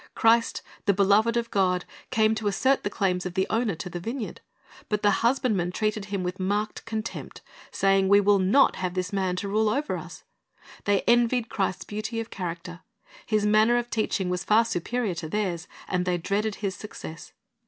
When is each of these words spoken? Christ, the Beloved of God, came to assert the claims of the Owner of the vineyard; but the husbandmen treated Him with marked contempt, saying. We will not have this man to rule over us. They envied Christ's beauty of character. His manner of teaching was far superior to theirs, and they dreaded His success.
Christ, 0.15 0.63
the 0.87 0.95
Beloved 0.95 1.37
of 1.37 1.51
God, 1.51 1.85
came 2.09 2.33
to 2.33 2.47
assert 2.47 2.83
the 2.83 2.89
claims 2.89 3.23
of 3.27 3.35
the 3.35 3.45
Owner 3.51 3.73
of 3.73 3.91
the 3.91 3.99
vineyard; 3.99 4.41
but 4.89 5.03
the 5.03 5.11
husbandmen 5.21 5.71
treated 5.71 6.05
Him 6.05 6.23
with 6.23 6.39
marked 6.39 6.85
contempt, 6.85 7.43
saying. 7.69 8.07
We 8.09 8.19
will 8.19 8.39
not 8.39 8.77
have 8.77 8.95
this 8.95 9.13
man 9.13 9.35
to 9.35 9.47
rule 9.47 9.69
over 9.69 9.95
us. 9.97 10.23
They 10.85 11.01
envied 11.01 11.49
Christ's 11.49 11.83
beauty 11.83 12.19
of 12.19 12.31
character. 12.31 12.79
His 13.27 13.45
manner 13.45 13.77
of 13.77 13.91
teaching 13.91 14.31
was 14.31 14.43
far 14.43 14.65
superior 14.65 15.13
to 15.13 15.29
theirs, 15.29 15.67
and 15.87 16.03
they 16.03 16.17
dreaded 16.17 16.55
His 16.55 16.73
success. 16.75 17.33